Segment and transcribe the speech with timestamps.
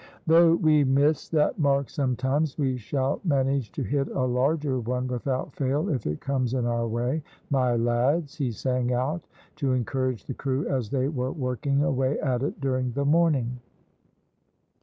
[0.25, 5.53] "Though we miss that mark sometimes, we shall manage to hit a larger one without
[5.53, 9.27] fail if it comes in our way, my lads!" he sang out,
[9.57, 13.59] to encourage the crew as they were working away at it during the morning.